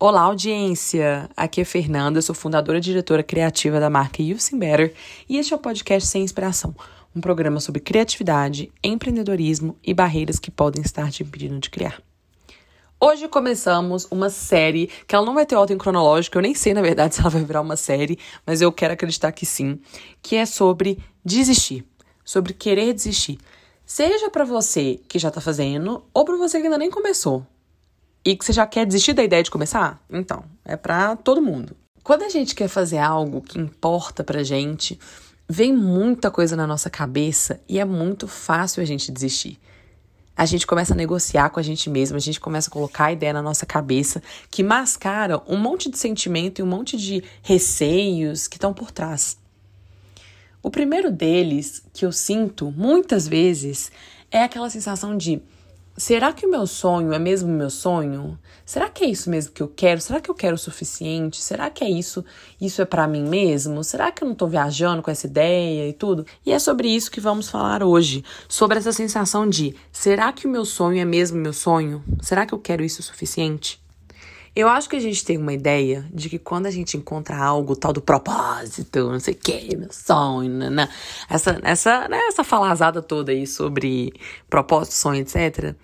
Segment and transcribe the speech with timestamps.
[0.00, 1.28] Olá, audiência!
[1.36, 4.94] Aqui é Fernanda, sou fundadora e diretora criativa da marca You've Better
[5.28, 6.72] e este é o podcast Sem Inspiração,
[7.16, 12.00] um programa sobre criatividade, empreendedorismo e barreiras que podem estar te impedindo de criar.
[13.00, 16.80] Hoje começamos uma série que ela não vai ter ordem cronológica, eu nem sei na
[16.80, 19.80] verdade se ela vai virar uma série, mas eu quero acreditar que sim,
[20.22, 21.84] que é sobre desistir,
[22.24, 23.36] sobre querer desistir.
[23.84, 27.44] Seja para você que já tá fazendo ou para você que ainda nem começou
[28.24, 30.02] e que você já quer desistir da ideia de começar?
[30.10, 31.76] Então, é para todo mundo.
[32.02, 34.98] Quando a gente quer fazer algo que importa pra gente,
[35.48, 39.58] vem muita coisa na nossa cabeça e é muito fácil a gente desistir.
[40.36, 43.12] A gente começa a negociar com a gente mesmo, a gente começa a colocar a
[43.12, 48.46] ideia na nossa cabeça que mascara um monte de sentimento e um monte de receios
[48.46, 49.36] que estão por trás.
[50.62, 53.90] O primeiro deles, que eu sinto muitas vezes,
[54.30, 55.42] é aquela sensação de
[55.98, 58.38] Será que o meu sonho é mesmo meu sonho?
[58.64, 60.00] Será que é isso mesmo que eu quero?
[60.00, 61.42] Será que eu quero o suficiente?
[61.42, 62.24] Será que é isso?
[62.60, 63.82] Isso é para mim mesmo?
[63.82, 66.24] Será que eu não tô viajando com essa ideia e tudo?
[66.46, 70.50] E é sobre isso que vamos falar hoje, sobre essa sensação de será que o
[70.50, 72.04] meu sonho é mesmo meu sonho?
[72.22, 73.80] Será que eu quero isso o suficiente?
[74.58, 77.76] Eu acho que a gente tem uma ideia de que quando a gente encontra algo
[77.76, 80.88] tal do propósito, não sei o que, meu sonho, né, né,
[81.30, 84.12] essa, essa, né, essa falazada toda aí sobre
[84.50, 85.76] propósito, sonho, etc.,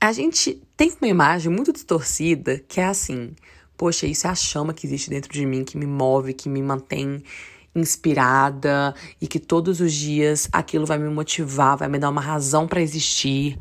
[0.00, 3.30] a gente tem uma imagem muito distorcida que é assim:
[3.76, 6.60] poxa, isso é a chama que existe dentro de mim, que me move, que me
[6.60, 7.22] mantém
[7.76, 12.66] inspirada e que todos os dias aquilo vai me motivar, vai me dar uma razão
[12.66, 13.56] para existir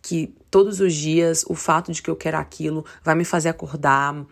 [0.00, 4.24] que todos os dias o fato de que eu quero aquilo vai me fazer acordar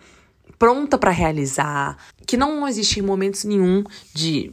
[0.58, 4.50] pronta para realizar, que não existir momentos nenhum de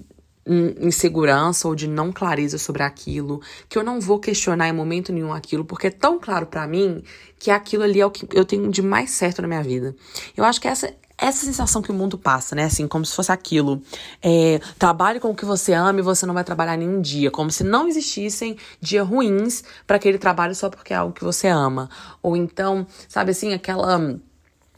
[0.82, 5.32] insegurança ou de não clareza sobre aquilo, que eu não vou questionar em momento nenhum
[5.32, 7.02] aquilo, porque é tão claro para mim
[7.40, 9.96] que aquilo ali é o que eu tenho de mais certo na minha vida.
[10.36, 12.66] Eu acho que essa essa sensação que o mundo passa, né?
[12.66, 13.80] Assim, como se fosse aquilo.
[14.22, 17.30] É, trabalhe com o que você ama e você não vai trabalhar nenhum dia.
[17.30, 21.48] Como se não existissem dias ruins para aquele trabalho só porque é algo que você
[21.48, 21.88] ama.
[22.24, 24.20] Ou então, sabe assim, aquela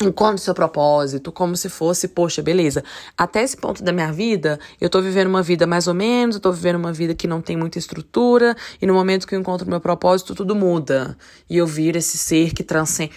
[0.02, 2.84] encontre seu propósito, como se fosse, poxa, beleza,
[3.18, 6.42] até esse ponto da minha vida, eu tô vivendo uma vida mais ou menos, eu
[6.42, 9.70] tô vivendo uma vida que não tem muita estrutura, e no momento que eu encontro
[9.70, 11.18] meu propósito, tudo muda.
[11.50, 13.14] E eu viro esse ser que transcende.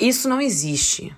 [0.00, 1.14] Isso não existe.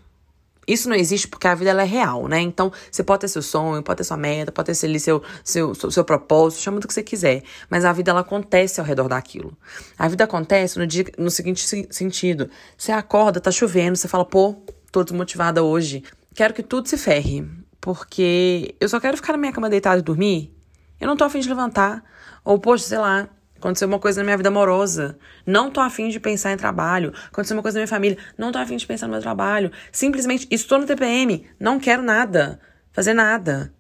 [0.71, 2.41] Isso não existe porque a vida ela é real, né?
[2.41, 5.91] Então, você pode ter seu sonho, pode ter sua meta, pode ter seu, seu, seu,
[5.91, 7.43] seu propósito, chama do que você quiser.
[7.69, 9.57] Mas a vida ela acontece ao redor daquilo.
[9.99, 12.49] A vida acontece no, dia, no seguinte sentido:
[12.79, 16.05] você acorda, tá chovendo, você fala, pô, tô desmotivada hoje.
[16.37, 17.45] Quero que tudo se ferre.
[17.81, 20.55] Porque eu só quero ficar na minha cama deitada e dormir.
[21.01, 22.05] Eu não tô afim de levantar.
[22.45, 23.29] Ou, poxa, sei lá,
[23.61, 25.19] Aconteceu uma coisa na minha vida amorosa.
[25.45, 27.13] Não tô afim de pensar em trabalho.
[27.27, 28.17] Aconteceu uma coisa na minha família.
[28.39, 29.71] Não tô afim de pensar no meu trabalho.
[29.93, 31.47] Simplesmente estou no TPM.
[31.61, 32.59] Não quero nada.
[32.91, 33.71] Fazer nada.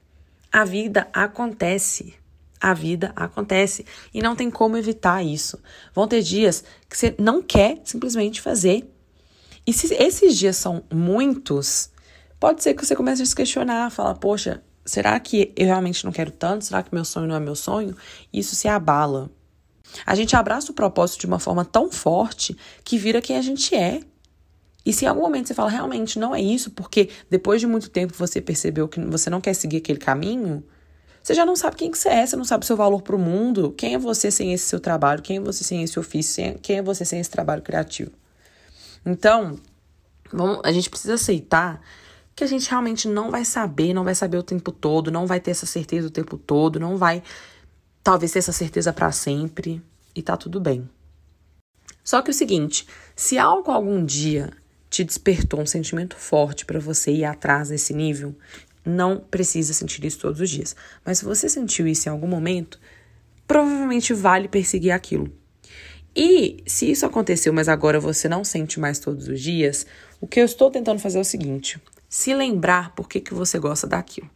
[0.52, 2.14] A vida acontece.
[2.60, 3.86] A vida acontece.
[4.12, 5.58] E não tem como evitar isso.
[5.94, 8.86] Vão ter dias que você não quer simplesmente fazer.
[9.66, 11.90] E se esses dias são muitos,
[12.38, 16.12] pode ser que você comece a se questionar, falar, poxa, será que eu realmente não
[16.12, 16.66] quero tanto?
[16.66, 17.96] Será que meu sonho não é meu sonho?
[18.30, 19.30] Isso se abala.
[20.06, 23.74] A gente abraça o propósito de uma forma tão forte que vira quem a gente
[23.74, 24.00] é.
[24.84, 27.90] E se em algum momento você fala, realmente não é isso, porque depois de muito
[27.90, 30.64] tempo você percebeu que você não quer seguir aquele caminho,
[31.22, 33.14] você já não sabe quem que você é, você não sabe o seu valor para
[33.14, 36.58] o mundo, quem é você sem esse seu trabalho, quem é você sem esse ofício,
[36.62, 38.12] quem é você sem esse trabalho criativo.
[39.04, 39.58] Então,
[40.32, 41.80] vamos, a gente precisa aceitar
[42.34, 45.40] que a gente realmente não vai saber, não vai saber o tempo todo, não vai
[45.40, 47.22] ter essa certeza o tempo todo, não vai
[48.02, 49.82] talvez ter essa certeza para sempre
[50.14, 50.88] e tá tudo bem.
[52.02, 54.50] Só que o seguinte, se algo algum dia
[54.88, 58.34] te despertou um sentimento forte para você ir atrás desse nível,
[58.84, 60.74] não precisa sentir isso todos os dias.
[61.04, 62.80] Mas se você sentiu isso em algum momento,
[63.46, 65.32] provavelmente vale perseguir aquilo.
[66.14, 69.86] E se isso aconteceu, mas agora você não sente mais todos os dias,
[70.20, 73.58] o que eu estou tentando fazer é o seguinte: se lembrar por que, que você
[73.58, 74.28] gosta daquilo.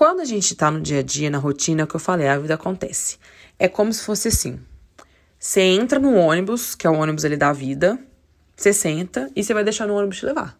[0.00, 2.26] Quando a gente tá no dia a dia, na rotina, é o que eu falei,
[2.26, 3.18] a vida acontece.
[3.58, 4.58] É como se fosse assim.
[5.38, 7.98] Você entra no ônibus, que é o ônibus ali da vida,
[8.56, 10.58] você senta e você vai deixar no ônibus te levar.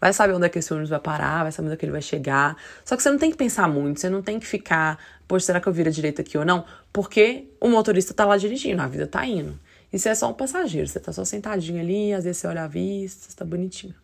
[0.00, 1.92] Vai saber onde é que esse ônibus vai parar, vai saber onde é que ele
[1.92, 2.56] vai chegar.
[2.86, 5.60] Só que você não tem que pensar muito, você não tem que ficar, poxa, será
[5.60, 6.64] que eu viro a direita aqui ou não?
[6.90, 9.60] Porque o motorista tá lá dirigindo, a vida tá indo.
[9.92, 12.64] E você é só um passageiro, você tá só sentadinho ali, às vezes você olha
[12.64, 13.94] a vista, você tá bonitinho.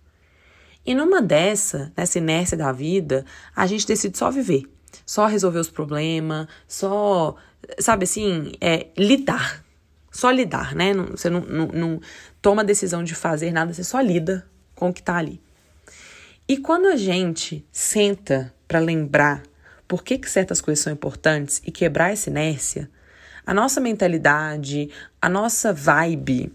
[0.85, 3.25] E numa dessa, nessa inércia da vida,
[3.55, 4.65] a gente decide só viver,
[5.05, 7.37] só resolver os problemas, só,
[7.79, 9.65] sabe assim, é, lidar.
[10.11, 10.93] Só lidar, né?
[10.93, 12.01] Não, você não, não, não
[12.43, 14.45] toma a decisão de fazer nada, você só lida
[14.75, 15.41] com o que tá ali.
[16.49, 19.45] E quando a gente senta para lembrar
[19.87, 22.91] por que, que certas coisas são importantes e quebrar essa inércia,
[23.47, 24.91] a nossa mentalidade,
[25.21, 26.53] a nossa vibe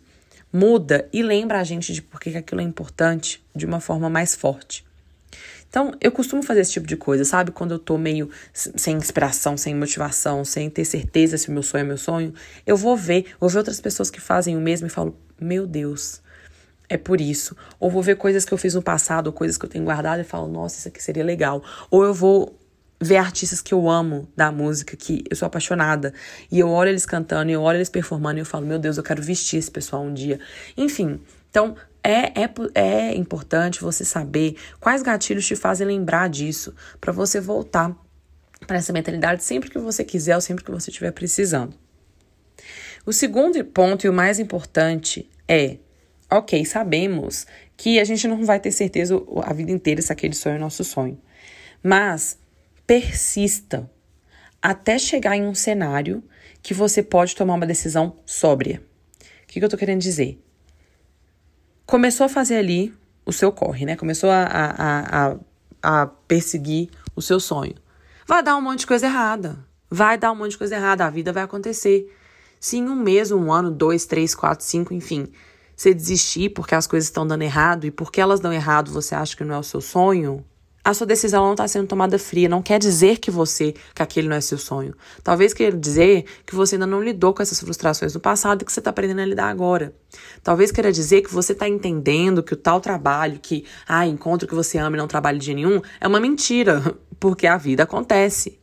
[0.56, 4.34] muda e lembra a gente de por que, aquilo é importante de uma forma mais
[4.34, 4.86] forte.
[5.70, 7.52] Então, eu costumo fazer esse tipo de coisa, sabe?
[7.52, 11.82] Quando eu tô meio sem inspiração, sem motivação, sem ter certeza se o meu sonho
[11.82, 12.34] é meu sonho,
[12.66, 16.22] eu vou ver, vou ver outras pessoas que fazem o mesmo e falo, meu Deus,
[16.88, 17.54] é por isso.
[17.78, 20.22] Ou vou ver coisas que eu fiz no passado, ou coisas que eu tenho guardado
[20.22, 21.62] e falo, nossa, isso aqui seria legal.
[21.92, 22.58] Ou eu vou
[23.00, 26.14] ver artistas que eu amo da música, que eu sou apaixonada,
[26.52, 29.04] e eu olho eles cantando, eu olho eles performando, e eu falo, meu Deus, eu
[29.04, 30.40] quero vestir esse pessoal um dia.
[30.78, 31.20] Enfim,
[31.50, 37.40] então é, é, é importante você saber quais gatilhos te fazem lembrar disso, para você
[37.40, 37.96] voltar
[38.66, 41.76] para essa mentalidade sempre que você quiser ou sempre que você estiver precisando.
[43.06, 45.78] O segundo ponto e o mais importante é
[46.30, 47.46] ok, sabemos
[47.78, 50.84] que a gente não vai ter certeza a vida inteira se aquele sonho é nosso
[50.84, 51.20] sonho.
[51.84, 52.38] Mas
[52.86, 53.90] persista
[54.62, 56.24] até chegar em um cenário
[56.62, 58.82] que você pode tomar uma decisão sóbria.
[59.44, 60.44] O que, que eu tô querendo dizer?
[61.86, 62.94] Começou a fazer ali
[63.26, 63.96] o seu corre, né?
[63.96, 65.38] Começou a, a, a,
[65.84, 67.76] a perseguir o seu sonho.
[68.28, 69.60] Vai dar um monte de coisa errada.
[69.90, 71.06] Vai dar um monte de coisa errada.
[71.06, 72.12] A vida vai acontecer.
[72.60, 75.28] Se em um mês, um ano, dois, três, quatro, cinco, enfim,
[75.76, 79.36] você desistir porque as coisas estão dando errado e porque elas dão errado você acha
[79.36, 80.44] que não é o seu sonho,
[80.86, 82.48] a sua decisão não está sendo tomada fria.
[82.48, 84.94] Não quer dizer que você, que aquele não é seu sonho.
[85.24, 88.72] Talvez queira dizer que você ainda não lidou com essas frustrações no passado e que
[88.72, 89.96] você está aprendendo a lidar agora.
[90.44, 94.54] Talvez queira dizer que você está entendendo que o tal trabalho, que, ah, encontro que
[94.54, 98.60] você ama e não trabalha de nenhum, é uma mentira, porque a vida acontece.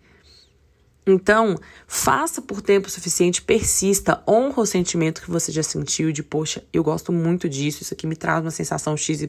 [1.05, 1.57] Então,
[1.89, 6.85] faça por tempo suficiente, persista, honra o sentimento que você já sentiu de, poxa, eu
[6.85, 9.27] gosto muito disso, isso aqui me traz uma sensação XYZ.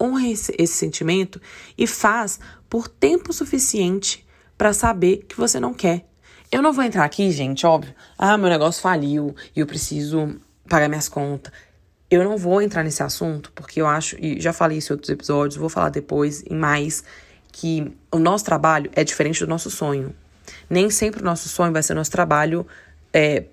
[0.00, 1.40] Honra esse, esse sentimento
[1.76, 2.38] e faz
[2.68, 4.26] por tempo suficiente
[4.56, 6.06] para saber que você não quer.
[6.50, 7.94] Eu não vou entrar aqui, gente, óbvio.
[8.16, 10.36] Ah, meu negócio faliu e eu preciso
[10.68, 11.52] pagar minhas contas.
[12.10, 15.10] Eu não vou entrar nesse assunto porque eu acho, e já falei isso em outros
[15.10, 17.02] episódios, vou falar depois em mais,
[17.50, 20.14] que o nosso trabalho é diferente do nosso sonho.
[20.68, 22.66] Nem sempre o nosso sonho vai ser nosso trabalho
[23.12, 23.44] é,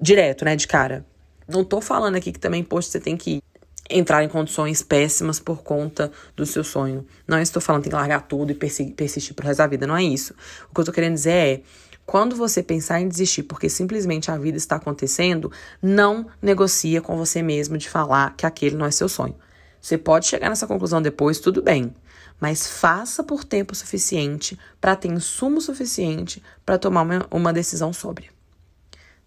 [0.00, 1.04] direto, né, de cara.
[1.46, 3.42] Não tô falando aqui que também, poxa, você tem que
[3.90, 7.06] entrar em condições péssimas por conta do seu sonho.
[7.26, 10.02] Não estou falando tem que largar tudo e persistir pro resto da vida, não é
[10.02, 10.34] isso.
[10.70, 11.62] O que eu tô querendo dizer é,
[12.04, 15.50] quando você pensar em desistir porque simplesmente a vida está acontecendo,
[15.82, 19.36] não negocia com você mesmo de falar que aquele não é seu sonho.
[19.80, 21.92] Você pode chegar nessa conclusão depois, tudo bem
[22.40, 28.30] mas faça por tempo suficiente para ter insumo suficiente para tomar uma, uma decisão sóbria.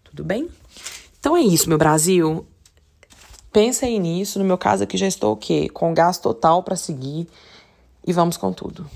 [0.02, 0.48] Tudo bem?
[1.18, 2.46] Então é isso, meu Brasil.
[3.52, 4.38] Pensa aí nisso.
[4.38, 5.68] No meu caso aqui já estou o quê?
[5.68, 7.28] Com gás total para seguir
[8.06, 8.88] e vamos com tudo.